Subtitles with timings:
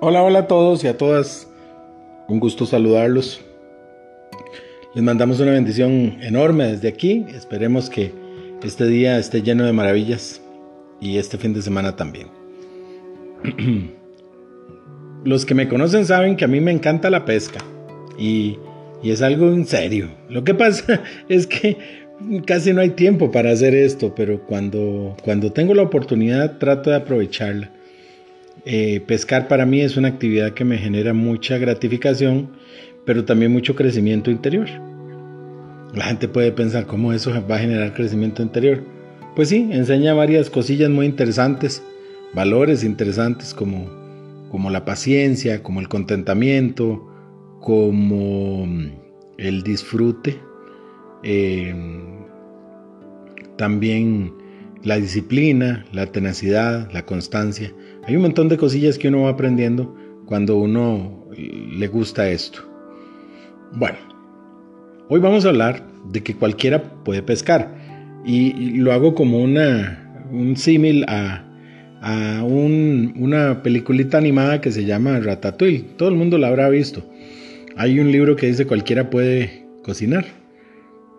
[0.00, 1.48] Hola, hola a todos y a todas.
[2.28, 3.40] Un gusto saludarlos.
[4.94, 7.26] Les mandamos una bendición enorme desde aquí.
[7.34, 8.12] Esperemos que
[8.62, 10.40] este día esté lleno de maravillas
[11.00, 12.28] y este fin de semana también.
[15.24, 17.58] Los que me conocen saben que a mí me encanta la pesca
[18.16, 18.56] y,
[19.02, 20.10] y es algo en serio.
[20.28, 21.76] Lo que pasa es que
[22.46, 26.96] casi no hay tiempo para hacer esto, pero cuando, cuando tengo la oportunidad trato de
[26.96, 27.72] aprovecharla.
[28.70, 32.50] Eh, pescar para mí es una actividad que me genera mucha gratificación,
[33.06, 34.68] pero también mucho crecimiento interior.
[35.94, 38.84] La gente puede pensar cómo eso va a generar crecimiento interior.
[39.34, 41.82] Pues sí, enseña varias cosillas muy interesantes,
[42.34, 43.88] valores interesantes como,
[44.50, 47.08] como la paciencia, como el contentamiento,
[47.60, 48.68] como
[49.38, 50.38] el disfrute,
[51.22, 51.74] eh,
[53.56, 54.34] también
[54.82, 57.72] la disciplina, la tenacidad, la constancia.
[58.08, 62.60] Hay un montón de cosillas que uno va aprendiendo cuando uno le gusta esto.
[63.74, 63.98] Bueno,
[65.10, 67.70] hoy vamos a hablar de que cualquiera puede pescar
[68.24, 71.44] y, lo hago como una, un símil a,
[72.00, 75.84] a una peliculita animada que se llama Ratatouille.
[75.98, 77.04] Todo el mundo la habrá visto.
[77.76, 80.24] Hay un libro que dice cualquiera puede cocinar.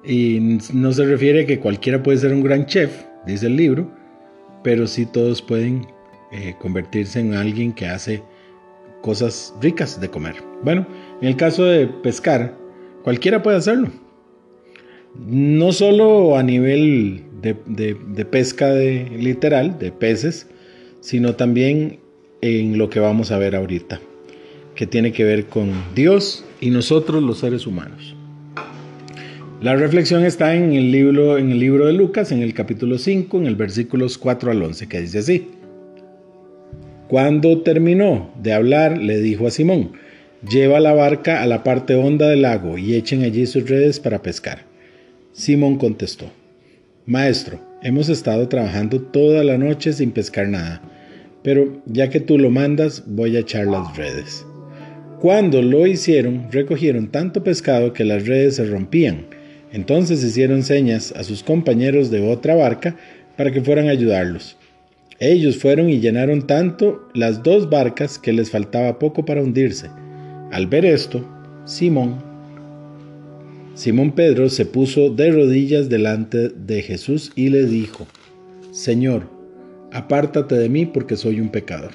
[0.04, 3.92] Y no se refiere a que cualquiera puede ser un gran chef, dice el libro,
[4.64, 5.86] pero sí todos pueden
[6.32, 8.22] eh, convertirse en alguien que hace
[9.02, 10.36] cosas ricas de comer.
[10.64, 10.86] Bueno,
[11.22, 12.56] en el caso de pescar,
[13.04, 13.90] cualquiera puede hacerlo.
[15.16, 20.48] No solo a nivel de, pesca de, literal, de peces,
[21.02, 22.00] sino también
[22.42, 24.00] en lo que vamos a ver ahorita,
[24.76, 28.16] que tiene que ver con Dios y nosotros los seres humanos.
[29.62, 33.40] La reflexión está en el libro, en el libro de Lucas, en el capítulo 5,
[33.40, 35.48] en el versículos 4 al 11, que dice así.
[37.10, 39.92] Cuando terminó de hablar, le dijo a Simón,
[40.50, 44.22] lleva la barca a la parte honda del lago y echen allí sus redes para
[44.22, 44.60] pescar.
[45.34, 46.32] Simón contestó,
[47.06, 50.82] Maestro, hemos estado trabajando toda la noche sin pescar nada,
[51.44, 54.46] pero ya que tú lo mandas, voy a echar las redes.
[55.20, 59.26] Cuando lo hicieron, recogieron tanto pescado que las redes se rompían
[59.72, 62.96] entonces hicieron señas a sus compañeros de otra barca
[63.38, 64.58] para que fueran a ayudarlos.
[65.20, 69.90] Ellos fueron y llenaron tanto las dos barcas que les faltaba poco para hundirse.
[70.52, 71.24] Al ver esto,
[71.66, 72.16] Simón,
[73.76, 78.08] Simón Pedro se puso de rodillas delante de Jesús y le dijo,
[78.72, 79.30] Señor,
[79.92, 81.92] apártate de mí porque soy un pecador.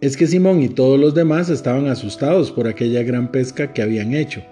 [0.00, 4.14] Es que Simón y todos los demás estaban asustados por aquella gran pesca que habían
[4.14, 4.42] hecho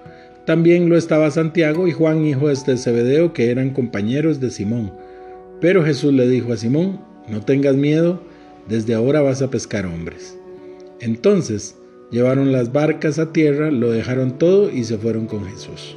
[0.51, 4.93] también lo estaba Santiago y Juan, hijo de Zebedeo, que eran compañeros de Simón.
[5.61, 8.21] Pero Jesús le dijo a Simón, no tengas miedo,
[8.69, 10.37] desde ahora vas a pescar hombres.
[11.01, 11.77] Entonces
[12.11, 15.97] llevaron las barcas a tierra, lo dejaron todo y se fueron con Jesús.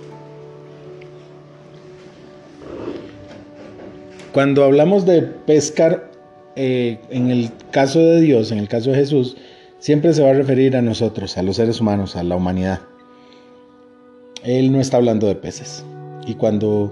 [4.32, 6.12] Cuando hablamos de pescar,
[6.56, 9.38] eh, en el caso de Dios, en el caso de Jesús,
[9.80, 12.82] siempre se va a referir a nosotros, a los seres humanos, a la humanidad.
[14.44, 15.86] Él no está hablando de peces.
[16.26, 16.92] Y cuando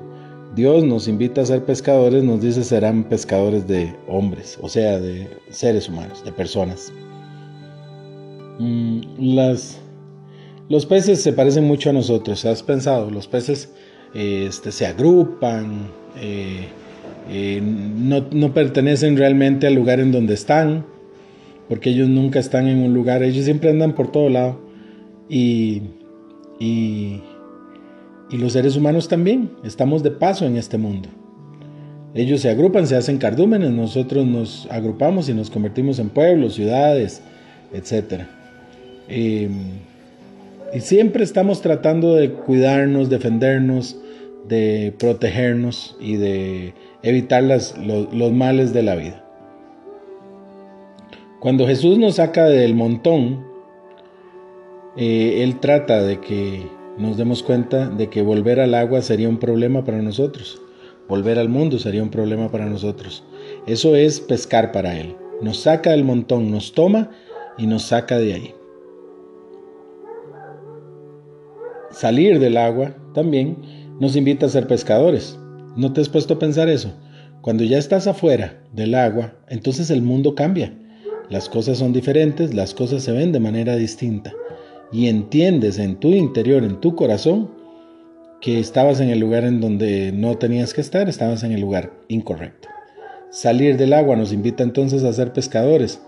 [0.56, 5.30] Dios nos invita a ser pescadores, nos dice serán pescadores de hombres, o sea, de
[5.50, 6.92] seres humanos, de personas.
[8.60, 9.02] Mm,
[9.36, 9.80] las,
[10.68, 13.10] los peces se parecen mucho a nosotros, ¿has pensado?
[13.10, 13.70] Los peces
[14.14, 16.68] este, se agrupan, eh,
[17.30, 20.86] eh, no, pertenecen realmente al lugar en donde están,
[21.70, 24.60] porque ellos nunca están en un lugar, ellos siempre andan por todo lado.
[25.30, 25.82] Y
[28.32, 31.10] y los seres humanos también, estamos de paso en este mundo.
[32.14, 37.22] Ellos se agrupan, se hacen cardúmenes, nosotros nos agrupamos y nos convertimos en pueblos, ciudades,
[37.74, 38.24] etc.
[39.10, 39.52] Em,
[40.74, 43.98] y siempre estamos tratando de cuidarnos, defendernos,
[44.48, 46.74] de protegernos y de
[47.04, 47.76] evitar los,
[48.34, 49.26] males de la vida.
[51.40, 53.46] Cuando Jesús nos saca del montón,
[54.96, 59.40] eh, Él trata de que nos demos cuenta de que volver al agua sería un
[59.40, 60.62] problema para nosotros.
[61.08, 63.24] Volver al mundo sería un problema para nosotros.
[63.66, 65.16] Eso es pescar para Él.
[65.42, 67.10] Nos saca del montón, nos toma
[67.58, 68.56] y nos saca de ahí.
[71.90, 73.58] Salir del agua también
[74.00, 75.38] nos invita a ser pescadores.
[75.76, 76.94] ¿No te has puesto a pensar eso?
[77.42, 80.78] Cuando ya estás afuera del agua, entonces el mundo cambia.
[81.30, 84.34] Las cosas son diferentes, las cosas se ven de manera distinta
[84.92, 87.50] y entiendes en tu interior, en tu corazón,
[88.42, 91.94] que estabas en el lugar en donde no tenías que estar, estabas en el lugar
[92.08, 92.68] incorrecto.
[93.30, 96.02] Salir del agua nos invita entonces a ser pescadores,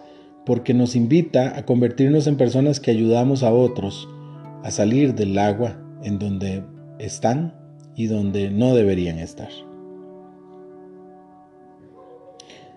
[0.45, 4.09] porque nos invita a convertirnos en personas que ayudamos a otros
[4.63, 6.63] a salir del agua en donde
[7.00, 7.53] están
[7.95, 9.50] y donde no deberían estar.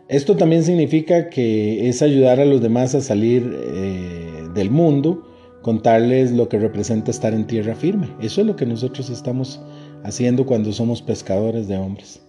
[0.09, 5.27] Esto también significa que es ayudar a los demás a salir eh, del mundo,
[5.67, 8.09] contarles lo que representa estar en tierra firme.
[8.21, 9.61] Eso es lo que nosotros estamos
[10.05, 12.21] haciendo cuando somos pescadores de hombres.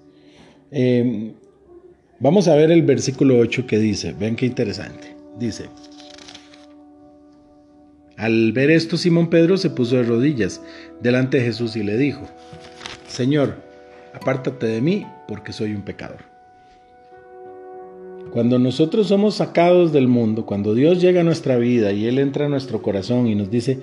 [0.71, 1.33] Em,
[2.19, 5.15] vamos a ver el versículo 8 que dice, ven qué interesante.
[5.37, 5.65] Dice,
[8.15, 10.59] al ver esto Simón Pedro se puso de rodillas
[11.03, 12.23] delante de Jesús y le dijo,
[13.07, 13.53] Señor,
[14.15, 16.26] apártate de mí porque soy un pecador.
[18.31, 22.45] Cuando nosotros somos sacados del mundo, cuando Dios llega a nuestra vida y Él entra
[22.45, 23.79] a nuestro corazón y nos dice,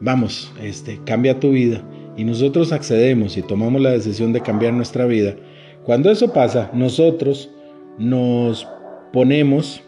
[0.00, 1.84] vamos, este, cambia tu vida,
[2.16, 5.36] y nosotros accedemos y tomamos la decisión de cambiar nuestra vida,
[5.84, 7.50] cuando eso pasa, nosotros
[7.98, 8.66] nos
[9.12, 9.82] ponemos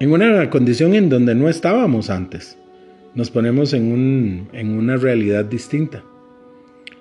[0.00, 2.58] en una condición en donde no estábamos antes.
[3.14, 6.04] Nos ponemos en, un, en una realidad distinta.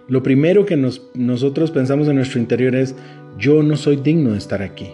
[0.07, 0.77] Lo primero que
[1.13, 2.95] nosotros pensamos en nuestro interior es,
[3.37, 4.87] yo no soy digno de estar aquí.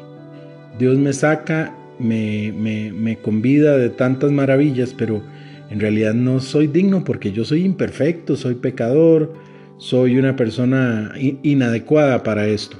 [0.77, 5.21] Dios me saca, me, me, convida de tantas maravillas, pero
[5.69, 9.33] en realidad no soy digno porque yo soy imperfecto, soy pecador,
[9.77, 12.77] soy una persona inadecuada para esto.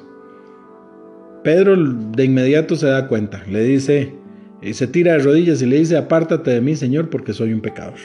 [1.44, 4.14] Pedro de inmediato se da cuenta, le dice,
[4.62, 7.62] y se tira de rodillas y le dice, apártate de mí, Señor, porque soy un
[7.62, 8.00] pecador.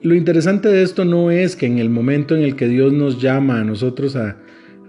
[0.00, 3.20] Lo interesante de esto no es que en el momento en el que Dios nos
[3.20, 4.36] llama a nosotros a,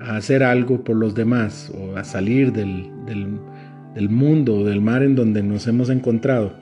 [0.01, 5.15] a hacer algo por los demás o a salir del, del, mundo, del mar en
[5.15, 6.53] donde nos hemos encontrado,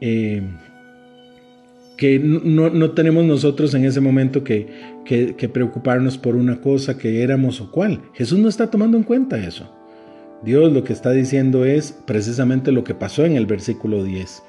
[0.00, 0.42] eh,
[1.96, 4.68] que no, no, tenemos nosotros en ese momento que,
[5.04, 8.00] que, que, preocuparnos por una cosa que éramos o cuál.
[8.14, 9.70] Jesús no está tomando en cuenta eso.
[10.42, 14.42] Dios lo que está diciendo es precisamente lo que pasó en el versículo 10.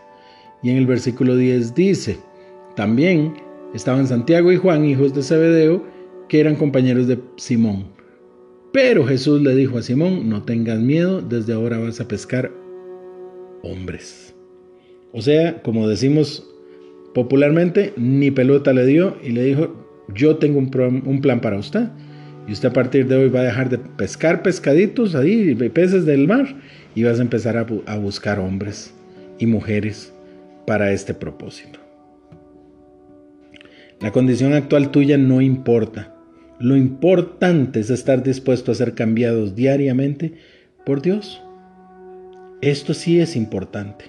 [0.64, 2.18] Y en el versículo 10 dice,
[2.76, 3.36] también
[3.74, 5.84] estaban Santiago y Juan, hijos de Zebedeo,
[6.28, 7.93] que eran compañeros de Simón.
[8.74, 12.52] Pero Jesús le dijo a Simón, no tengas miedo, desde ahora vas a pescar
[13.62, 14.34] hombres.
[15.12, 16.50] O sea, como decimos
[17.14, 21.90] popularmente, ni pelota le dio y le dijo, yo tengo un, plan para usted.
[22.48, 26.28] Y usted a partir de hoy va a dejar de pescar pescaditos ahí, peces del
[26.28, 26.56] mar,
[26.96, 28.92] y vas a empezar a, a buscar hombres
[29.38, 30.12] y mujeres
[30.66, 31.80] para este propósito.
[34.02, 36.13] La condición actual tuya no importa.
[36.60, 40.34] Lo importante es estar dispuesto a ser cambiados diariamente
[40.86, 41.42] por Dios.
[42.62, 44.06] Esto sí es importante,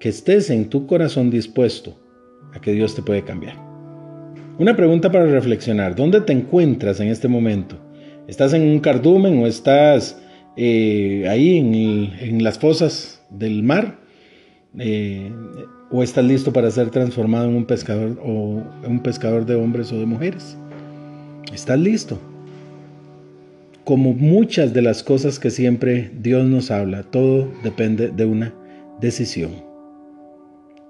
[0.00, 2.00] que estés en tu corazón dispuesto
[2.52, 3.56] a que Dios te puede cambiar.
[4.58, 7.76] Una pregunta para reflexionar, ¿dónde te encuentras en este momento?
[8.26, 10.20] ¿Estás en un cardumen o estás
[10.56, 13.98] eh, ahí en, las fosas del mar?
[14.78, 15.30] Eh,
[15.90, 20.00] ¿O estás listo para ser transformado en un pescador o un pescador de hombres o
[20.00, 20.58] de mujeres?
[21.52, 22.18] ¿Estás listo?
[23.84, 28.52] Como muchas de las cosas que siempre Dios nos habla, todo depende de una
[29.00, 29.52] decisión.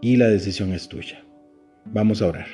[0.00, 1.22] Y la decisión es tuya.
[1.84, 2.46] Vamos a orar.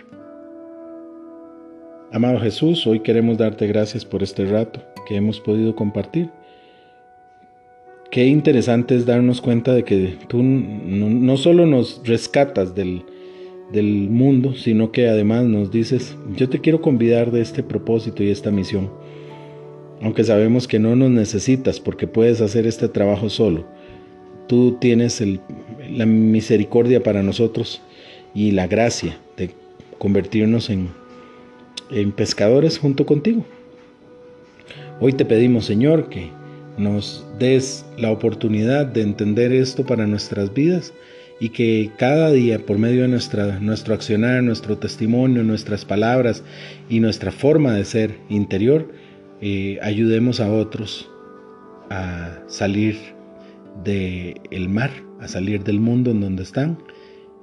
[2.12, 6.28] Amado Jesús, hoy queremos darte gracias por este rato que hemos podido compartir.
[8.10, 13.04] Qué interesante es darnos cuenta de que tú no, solo nos rescatas del,
[13.72, 18.30] del mundo, sino que además nos dices, yo te quiero convidar de este propósito y
[18.30, 18.90] esta misión.
[20.02, 23.64] Aunque sabemos que no nos necesitas porque puedes hacer este trabajo solo,
[24.46, 25.22] tú tienes
[25.90, 27.80] la misericordia para nosotros
[28.34, 29.50] y la gracia de
[29.98, 30.88] convertirnos en,
[31.90, 33.44] en pescadores junto contigo.
[35.00, 36.30] Hoy te pedimos, Señor, que
[36.78, 40.92] nos des la oportunidad de entender esto para nuestras vidas
[41.40, 46.42] y que cada día por medio de nuestra, nuestro accionar, nuestro testimonio, nuestras palabras
[46.88, 48.88] y nuestra forma de ser interior,
[49.40, 51.10] eh, ayudemos a otros
[51.90, 52.96] a salir
[53.84, 56.78] del mar, a salir del mundo en donde están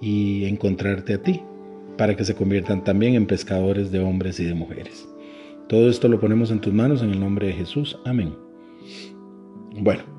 [0.02, 1.42] y encontrarte a ti,
[1.98, 5.08] para que se conviertan también en pescadores de hombres y de mujeres.
[5.68, 8.00] Todo esto lo ponemos en tus manos en el nombre de Jesús.
[8.06, 8.34] Amén.
[9.74, 10.19] Bueno.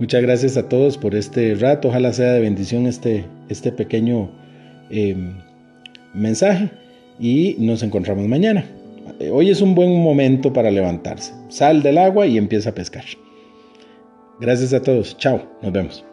[0.00, 1.88] Muchas gracias a todos por este rato.
[1.88, 4.30] Ojalá sea de bendición este, este pequeño
[4.88, 5.14] eh,
[6.14, 6.70] mensaje
[7.20, 8.64] y nos encontramos mañana.
[9.30, 11.34] Hoy es un buen momento para levantarse.
[11.50, 13.04] Sal del agua y empieza a pescar.
[14.40, 15.18] Gracias a todos.
[15.18, 15.42] Chao.
[15.60, 16.09] Nos vemos.